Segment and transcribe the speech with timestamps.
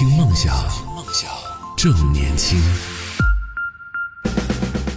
[0.00, 0.56] 听梦想，
[0.96, 1.30] 梦想
[1.76, 2.58] 正年轻。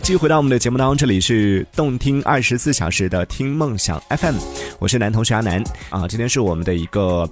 [0.01, 4.37] 继续回到我们的节目当中，这里是动听二十四小时的听梦想 FM，
[4.79, 7.29] 我是男同学阿南啊，今天是我们的一个。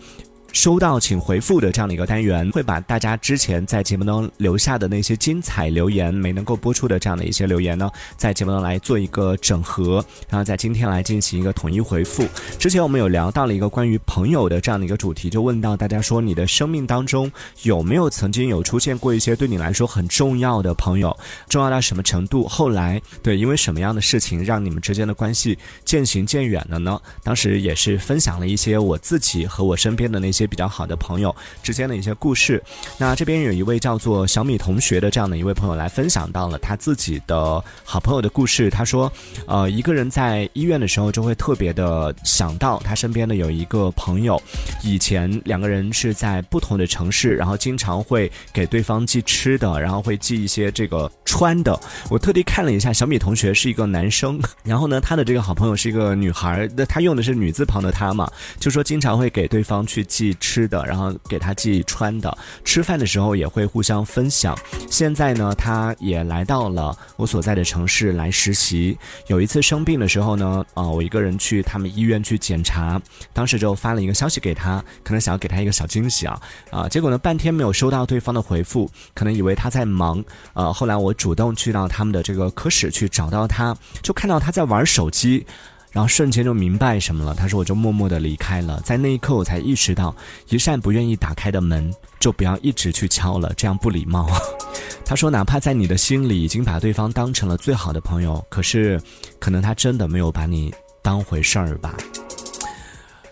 [0.53, 12.27] 收到请回复的这样的一个单元，会把大家之前在节目中留下的那些精彩留言没能够播出的这样的一些留言呢，在节目中来做一个整合，然后在今天来进行一个统一回复。
[12.59, 17.31] 之前我们有聊到了一个关于朋友的这样的一个主题，就问到大家说，你的生命当中
[17.63, 21.15] 有没有曾经有出现过一些对你来说很重要的朋友，
[21.47, 22.45] 重要到什么程度？
[22.47, 26.99] 后来对，因为什么样的事情让你们之间的关系渐行渐远了呢？
[27.23, 30.40] 当时也是分享了一些我自己和我身边的那些。
[30.41, 32.61] 些比较好的朋友之间的一些故事，
[32.97, 38.69] 那这边有一位叫做小米同学的这样的一位朋友来分享到了他自己的好朋友的故事。
[38.69, 39.11] 他说，
[39.45, 44.41] 呃，一个人在医院的时候就会特别的想到他身边的有一个朋友，
[44.83, 51.79] 以前两个人是在不同的城市，然后经常会给对方寄吃的，然后会寄一些这个穿的。
[52.09, 60.30] 我特地看了一下，小米同学是一个男生，然后呢，他的这个好朋友是一个女孩，那他用的是女字旁的他嘛，就说经常会给对方去寄。
[60.35, 64.57] 吃的，然后给他寄穿的，吃饭的时候也会互相分享。
[64.89, 68.97] 现在呢，他也来到了我所在的城市来实习。
[69.27, 73.01] 有一次生病的时候呢，啊，我一个人去他们医院去检查，
[73.33, 80.23] 当时就发了一个消息给他，可能想要给他一个小惊喜啊，啊，结果呢，半天没有收到对方的回复，可能以为他在忙。
[80.53, 85.45] 呃，后来我主动去到他们的这个科室去找到他，就看到他在玩手机。
[85.91, 87.35] 然后瞬间就明白什么了。
[87.35, 90.15] 他说：“我就默默的离开了。”在那一刻，我才意识到，
[90.49, 94.29] 一扇不愿意打开的门，就不要一直去敲了，这样不礼貌。
[95.03, 99.01] 他说：“哪怕在你的心里已经把对方当成了最好的朋友，可是，
[99.39, 101.95] 可能他真的没有把你当回事儿吧？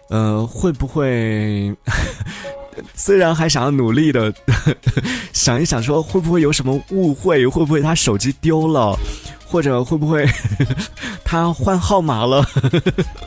[0.10, 1.74] 呃，会不会？
[2.94, 4.34] 虽然还想要努力的
[5.34, 7.46] 想一想，说会不会有什么误会？
[7.46, 8.98] 会不会他手机丢了？
[9.50, 10.28] 或者会不会？
[11.26, 12.46] ”他换号码了，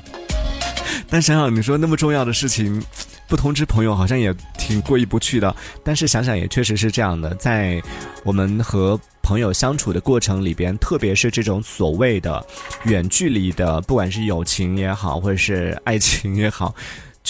[1.10, 2.82] 但想想你说那么重要的事情，
[3.28, 5.54] 不通知朋友好像也挺过意不去的。
[5.84, 7.82] 但是想想也确实是这样的，在
[8.24, 12.44] 我们和朋友相处的过程里边，特别是这种所谓的
[12.84, 16.74] 远距离的，不管是友情也好，或者是爱情也好。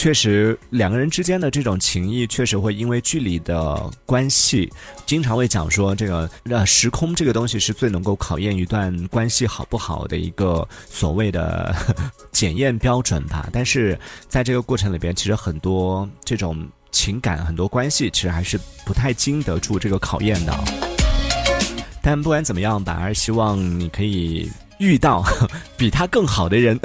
[0.02, 4.68] 确实，两个人之间的这种情谊，确实会因为距离的关系，
[5.06, 11.72] 经常会讲说这个呃时空这个东西是最能够考验一段关系好不好的一个所谓的
[12.32, 13.48] 检验标准吧。
[13.52, 13.96] 但是
[14.26, 20.52] 在这个过程里边，其实很多这种情感、很多关系，其实还是不太经得住这个考验的。
[22.02, 24.50] 但不管怎么样吧，还是希望你可以。
[24.78, 25.22] 遇到
[25.78, 26.76] 比他更好的人，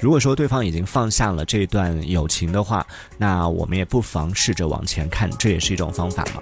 [0.00, 2.86] 如果说对方已经放下了这段友情的话，
[3.16, 6.40] 那我们也不妨试着往前看，这也是一种方法嘛。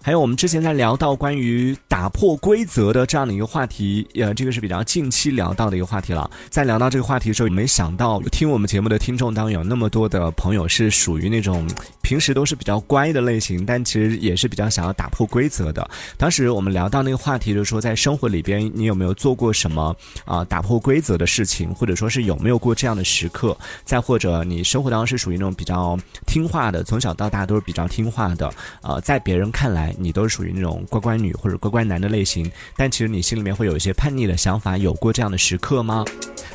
[0.00, 6.30] 还有我们之前在聊到关于打破规则的这样的一个话题，呃，这个是比较近期聊到的一个话题了。
[6.50, 11.66] 在聊到这个话题的时候，没想到听我们节目的听众当中有那么多的朋友是属于那种
[12.04, 15.90] 平时都是比较乖的类型，但其实也是比较想要打破规则的。
[16.16, 23.56] 当时我们聊到那个话题，就是说在生活里边，你有没有做过什么啊打破规则的事情，或者说是有没有过这样的时刻？
[23.84, 29.92] 再或者你生活当中是属于那种比较听话的，从小到大都是比较听话的，呃，在别人看来。
[29.96, 36.04] 你都是属于那种乖乖女或者乖乖男的类型，但其实你心里面会有一些叛逆的想法，有过这样的时刻吗？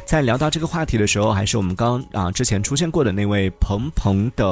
[0.09, 4.43] 在聊到这个话题的时候，还是我们刚啊之前出现过的那位鹏鹏的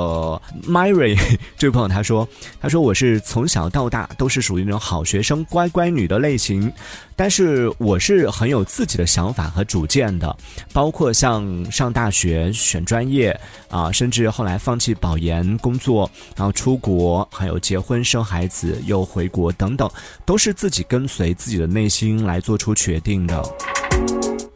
[0.67, 1.17] Mary
[1.57, 2.29] 这位朋友，他说，
[2.61, 6.71] 他说我是从小到大都是属于那种好学生、乖乖女的类型，
[7.15, 10.37] 但是我是很有自己的想法和主见的，
[10.71, 13.35] 包括像上大学、选专业
[13.67, 19.89] 啊，甚至后来放弃保研工作，然后出国，还有结婚生孩子又回国等等，
[20.23, 23.43] 都是自己跟随自己的内心来做出决定的。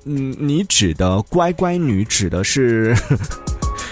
[0.05, 2.95] 嗯，你指的乖乖女指的是？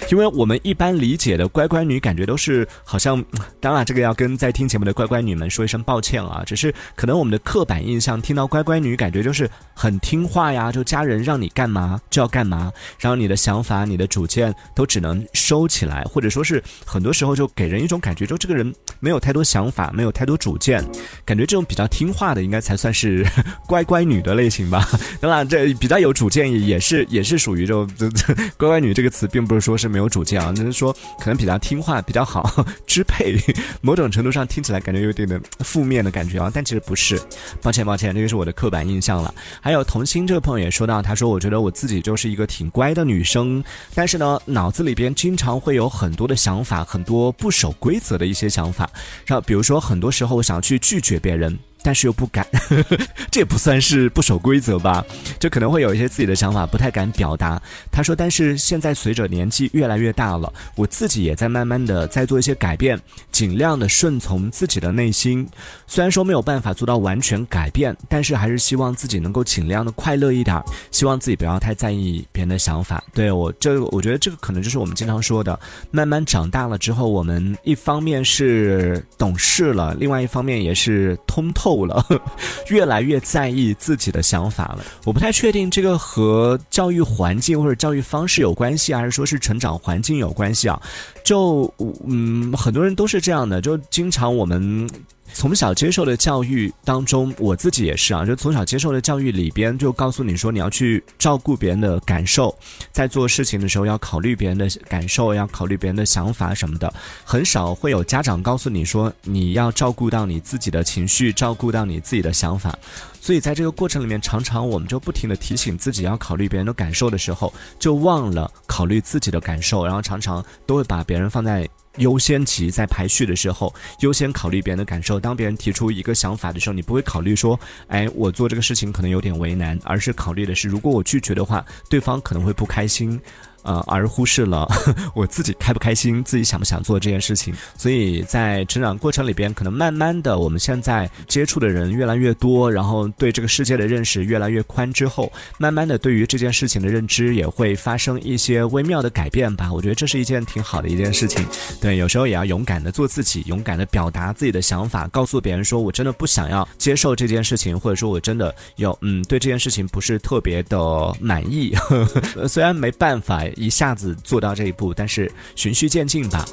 [0.10, 3.24] 因为我们一般理解的乖乖女，感觉都是好像，
[3.62, 20.84] 当然这个要跟在听节目的乖乖女们说一声抱歉啊，只是可能我们的刻板印象，听到乖乖女，感觉就是很听话呀，就家人让你干嘛就要干嘛，然后你的想法、你的主见都只能收起来，或者说是很多时候就给人一种感觉，就这个人没有太多想法，没有太多主见，
[21.24, 23.24] 感觉这种比较听话的，应该才算是
[23.68, 24.88] 乖乖女的类型吧。
[25.22, 27.88] 当然，这比较有主见也是也是属于这种
[28.58, 29.99] 乖乖女这个词，并不是说是没。
[30.00, 33.38] 有主见啊，就是说可能比较听话，比较好 支配。
[33.82, 37.22] 某种程度上听起来感觉有点点负面的感觉啊，但其实不是。
[37.62, 39.34] 抱歉抱歉，这个是我的刻板印象了。
[39.62, 43.64] 还有童心这个朋友也说到，他说我觉得我自己就是一个挺乖的女生，
[43.94, 48.90] 但是呢，脑子里边经常会有很多的想法，很多不守规则的一些想法，
[49.26, 51.58] 然后比如说很多时候我想去拒绝别人。
[51.82, 52.46] 但是又不敢，
[53.32, 55.04] 这也不算是不守规则吧？
[55.40, 57.62] 就可能会有一些自己的想法，不太敢表达。
[57.90, 63.00] 他说：“但是现在随着年纪越来越大了，我自己也在慢慢的在做一些改变，
[63.32, 65.48] 尽量的顺从自己的内心。
[65.88, 70.62] 虽然说没有办法做到完全改变，但是还是希望自己能够尽量的快乐一点，
[70.92, 73.02] 希望自己不要太在意别人的想法。
[73.14, 75.58] 对我这，我觉得这个可能就是我们经常说的，
[75.92, 82.04] 慢慢长大了之后，我们一方面是懂事了，另外一方面也是通透。”够了，
[82.70, 84.80] 越来越在意自己的想法了。
[85.06, 90.82] 我不太确定这个和教育环境或者教育方式有关系，还是说是成长环境有关系啊？
[91.24, 91.72] 就
[92.08, 94.90] 嗯，很多人都是这样的，就经常我们。
[95.34, 102.54] 从小接受的教育当中，我自己也是啊，就从小接受的教育里边就告诉你说，你要去照顾别人的感受，
[102.92, 106.94] 在做事情的时候要考虑别人的感受，要考虑别人的想法什么的。
[107.24, 112.78] 很少会有家长告诉你说，你要照顾到你自己的情绪，照顾到你自己的想法。
[113.22, 121.68] 所以在这个过程里面，常常我们就不停的提醒自己要考虑别人的感受的时候，就忘了考虑自己的感受，然后常常都会把别人放在。
[121.98, 125.20] 优先级在排序的时候，优先考虑别人的感受。
[125.20, 133.20] 当别人提出一个想法的时候，你不会考虑说，哎，我做这个事情可能有点为难，而是考虑的是，如果我拒绝的话，对方可能会不开心。
[133.64, 134.68] 呃，而忽视了
[135.14, 137.54] 我自己开不开心，自己想不想做这件事情。
[137.78, 149.72] 所以在成长过程里边，可能慢慢的，我们现在接触的人越来越多，然后对这个世界的认识越来越宽之后，慢慢的对于这件事情的认知也会发生一些微妙的改变吧。
[149.72, 151.46] 我觉得这是一件挺好的一件事情。
[151.82, 161.76] 对，有时候也要勇敢的做自己，勇敢的表达自己的想法，告诉别人说我真的不想要接受这件事情，或者说我真的有嗯对这件事情不是特别的满意。
[162.48, 163.44] 虽然没办法。
[163.56, 166.46] 一下子做到这一步，但是循序渐进吧。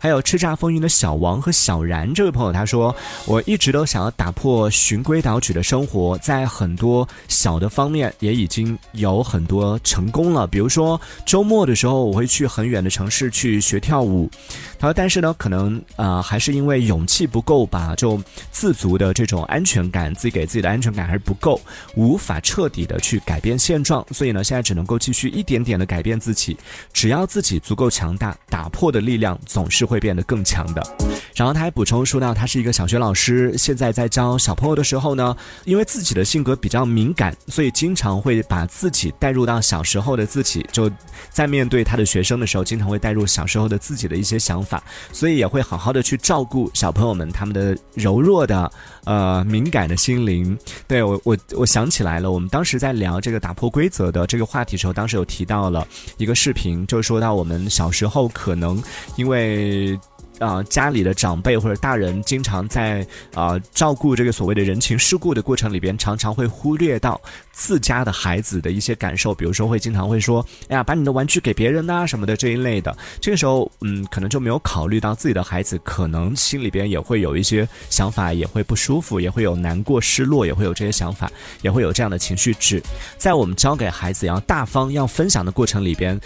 [0.00, 2.94] 还有叱咤风云的小王和小然这位朋友，他说
[3.26, 10.46] ：“我一直都想要打破循规蹈矩的生活，在很多小的方面也已经有很多成功了。
[10.46, 14.30] 比如说周末的时候，我会去很远的城市去学跳舞。
[14.78, 18.22] 他说，但是呢，可能啊，还是因为勇气不够吧，就
[18.52, 21.60] 自足的这种安全感，自己给自己的安全感还是不够，
[21.96, 24.06] 无法彻底的去改变现状。
[24.12, 26.37] 所以呢，现在只能够继续一点点的改变自己。
[26.92, 30.82] 只要自己足够强大，打破的力量总是。”会变得更强的。
[31.34, 40.90] 然后他还补充说到，他是一个小学老师，现在在教小朋友的时候呢，因为自己的性格比较敏感，所以经常会把自己带入到小时候的自己，就
[41.30, 48.70] 在面对他的学生的时候，经常会带入小时候的自己的一些想法，所以也会好好的去照顾小朋友们他们的柔弱的
[49.04, 50.58] 呃敏感的心灵。
[50.86, 55.86] 对我我我想起来了，我们当时在聊这个打破规则的这个话题的时候，当时有提到了
[56.18, 58.82] 一一个视频，就说到我们小时候可能
[59.16, 59.98] 因为。
[60.38, 67.20] 啊，家里的长辈或者大人经常在啊照顾这个所谓的人情世故的过程里边，常常会忽略到
[67.52, 72.96] 自家的孩子的一些感受，比如说会经常会说，哎呀，把你的玩具给别人呐什么的这一类的。
[73.20, 81.30] 这个时候，嗯，可能就没有考虑到自己的孩子可能心里边也会有一些想法，也会不舒服，也会有难过、失落，也会有这些想法，
[81.62, 82.82] 也会有这样的情绪值。
[83.16, 86.18] 在我们教给孩子要大方、要分享的过程里边。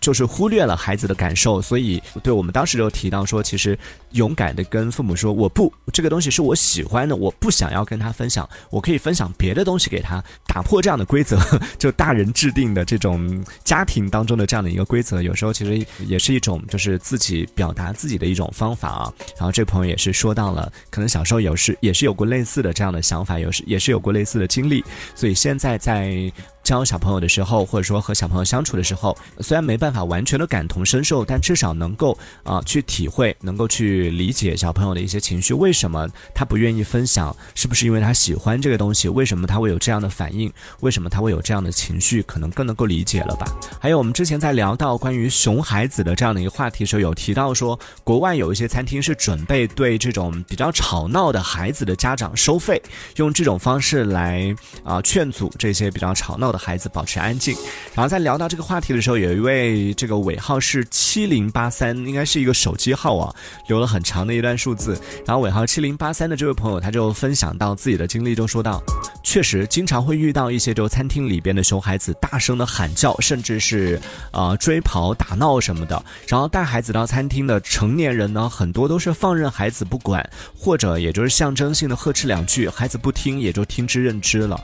[0.00, 3.78] 就是忽略了孩子的感受，所以对我们当时就提到说，其实
[4.12, 11.38] 勇敢的跟父母说，我不这个东西是我喜欢的，我不想要跟他分享，我可以分享别的东西给他，打破这样的规则，
[11.78, 19.12] 就大人制定的这种家庭当中的这样的一个规则，有时候其实也是一种就是自己表达自己的一种方法啊。
[19.36, 26.32] 然后这朋友也是说到了，可能小时候有时也是有过类似的这样的想法，有时也是有过类似的经历，所以现在在。
[26.68, 35.54] 教小朋友的时候，或者说和小朋友相处的时候，虽然没办法完全的感同身受，但至少能够啊去体会，能够去理解小朋友的一些情绪。
[35.54, 37.34] 为什么他不愿意分享？
[37.54, 39.08] 是不是因为他喜欢这个东西？
[39.08, 40.52] 为什么他会有这样的反应？
[40.80, 42.22] 为什么他会有这样的情绪？
[42.24, 43.46] 可能更能够理解了吧？
[43.80, 52.82] 还有我们之前在聊到关于熊孩子的这样的一个话题时候，有提到说，国外有一些餐厅是准备对这种比较吵闹的孩子的家长收费，
[53.16, 56.57] 用这种方式来啊劝阻这些比较吵闹的。
[56.58, 57.56] 孩子保持安静。
[57.94, 63.34] 然后在聊到这个话题的时候，有一位这个尾号是七零八三，应该是一个手机号啊，
[63.68, 64.98] 留了很长的一段数字。
[65.26, 68.82] 然后尾号七零八三的这位朋友，他就分享到自己的经历，就说到，
[69.22, 74.00] 确实经常会遇到一些就餐厅里边的熊孩子大声的喊叫，甚至是
[74.32, 76.02] 呃追跑打闹什么的。
[76.26, 84.60] 然后带孩子到餐厅的成年人呢，很多都是放任孩子不管，或者也就是象征性的呵斥两句，孩子不听也就听之任之了。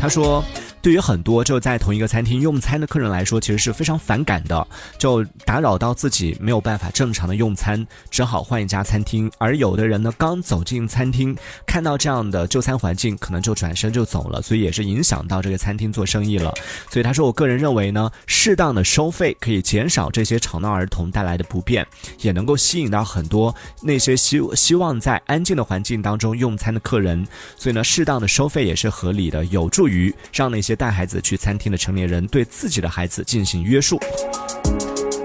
[0.00, 0.44] 他说。
[0.86, 4.64] 对于很多就在同一个餐厅用餐的客人来说，其实是非常反感的，
[4.98, 9.28] 就打扰到自己没有办法正常的用餐，只好换一家餐厅。
[9.36, 16.54] 而有的人呢，刚走进餐厅，看到这样的就餐环境，可能就转身就走了，所以也是影响到这个餐厅做生意了。
[16.88, 21.84] 所以他说，我个人认为呢，适当的收费可以减少这些吵闹儿童带来的不便，
[22.20, 23.52] 也能够吸引到很多
[23.82, 27.26] 那些希希望在安静的环境当中用餐的客人。
[27.56, 30.75] 所以呢，适当的收费也是合理的，有助于让那些。
[30.76, 33.98] 带孩子去餐厅的成年人对自己的孩子进行约束，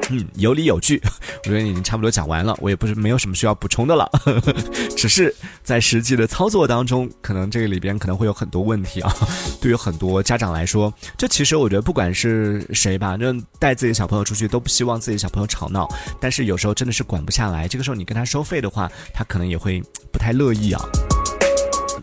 [0.10, 1.00] 嗯，有理有据。
[1.44, 4.08] 我觉得已经差不多讲完了，我也不是没有什么需要补充的了，
[4.96, 9.12] 只是在实际的操作当中，可能这个里边可能会有很多问题啊。
[9.60, 15.88] 对于很多家长来说，这其实我觉得不管是谁吧，就带自己小朋友出去都不希望自己小朋友吵闹，
[16.20, 19.82] 但是有时候真的是管不下来，这个时候你跟他收费的话，他可能也会
[20.12, 20.82] 不太乐意啊。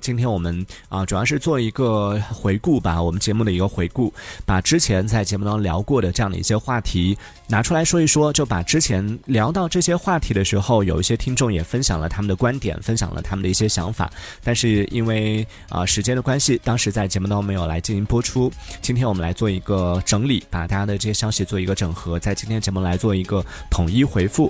[0.08, 4.10] 今天我们啊，主要是做一个回顾吧，我们节目的一个回顾，
[4.46, 7.14] 把之前在节目当中聊过的这样的一些话题
[7.46, 14.10] 拿出来说一说，就把之前聊到这些话题的时候，有一些听众也分享了他们的观点，分享了他们的一些想法，
[14.42, 18.50] 但是因为啊时间的关系，当时在节目当中没有来进行播出。
[18.80, 24.48] 今天我们来做一个整理，把大家的这些消息做一个整合，在今天节目来做一个统一回复。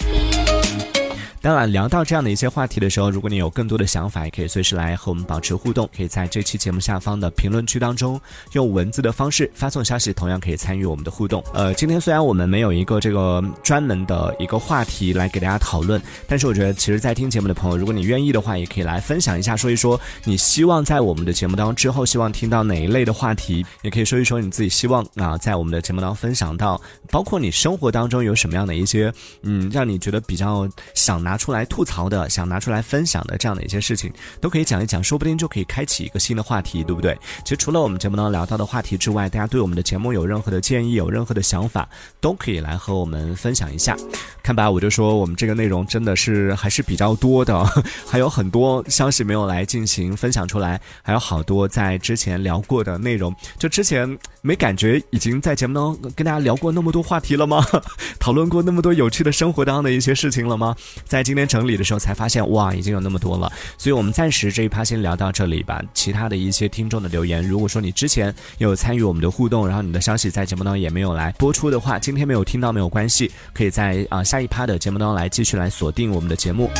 [1.40, 5.88] 当然，聊到这样的一些话题的时候，如果你有更多的想法，也可以随时来和我们保持互动。
[5.96, 8.20] 可以在这期节目下方的评论区当中，
[8.52, 11.40] 用文字的方式发送消息，同样可以参与我们的互动。
[11.54, 26.80] 呃，今天虽然我们没有一个这个专门的一个话题来给大家讨论，但是我觉得，其实，在听节目的朋友，如果你愿意的话，也可以来分享一下，说一说你希望在我们的节目当中之后，希望听到哪一类的话题，也可以说一说你自己希望啊，在我们的节目当中分享到，
[27.12, 31.27] 包括你生活当中有什么样的一些，嗯，让你觉得比较想。
[31.28, 37.14] 拿出来吐槽的，想拿出来分享的这样的一些事情，都可以讲一讲，说不定就可以开启一个新的话题，对不对？
[37.44, 41.86] 其实除了我们节目当中聊到的话题之外，大家对我们的节目有任何的建议，有任何的想法，
[42.18, 43.94] 都可以来和我们分享一下。
[44.42, 47.62] 看吧，我就说我们这个内容真的是还是比较多的，
[48.08, 57.62] 还有很多消息没有来进行分享出来，还有好多在之前聊过的内容，就之前没感觉已经在节目当中跟大家聊过那么多话题了吗？
[58.18, 60.74] 讨论过那么多有趣的生活当中的一些事情了吗？
[61.04, 63.52] 在今天整理的时候才发现，哇，已经有那么多了。
[63.76, 65.82] 所以我们暂时这一趴先聊到这里吧。
[65.92, 74.38] 其他的一些听众的留言，如果说你之前有参与我们的互动，然后你的消息在节目当中也没有来播出的话，今天没有听到没有关系，可以在啊下。
[74.38, 76.70] 一趴的节目当中来继续来锁定我们的节目，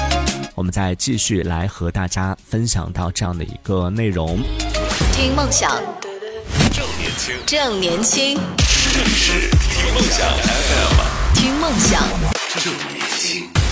[0.54, 4.38] 我们再继续来和大家分享到这样的一个内容。
[5.12, 5.68] 听梦想，
[6.71, 8.38] 正年轻，正年轻，
[8.95, 12.00] 这里是听梦想 FM，听梦想，
[12.61, 13.67] 正年轻。